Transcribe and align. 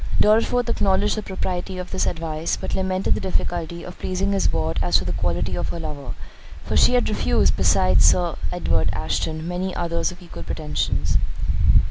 Dorriforth 0.19 0.67
acknowledged 0.67 1.15
the 1.15 1.21
propriety 1.21 1.77
of 1.77 1.91
this 1.91 2.07
advice, 2.07 2.57
but 2.57 2.73
lamented 2.73 3.13
the 3.13 3.19
difficulty 3.19 3.83
of 3.83 3.99
pleasing 3.99 4.31
his 4.31 4.51
ward 4.51 4.79
as 4.81 4.97
to 4.97 5.05
the 5.05 5.11
quality 5.13 5.55
of 5.55 5.69
her 5.69 5.79
lover; 5.79 6.15
for 6.63 6.75
she 6.75 6.95
had 6.95 7.07
refused, 7.07 7.55
besides 7.55 8.03
Sir 8.03 8.35
Edward 8.51 8.89
Ashton, 8.93 9.47
many 9.47 9.75
others 9.75 10.11
of 10.11 10.19
equal 10.23 10.41
pretensions. 10.41 11.17